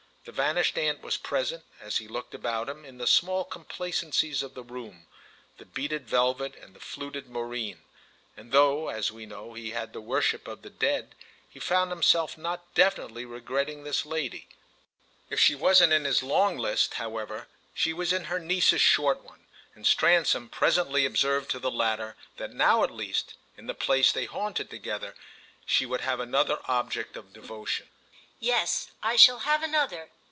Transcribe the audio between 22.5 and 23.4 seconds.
now at least,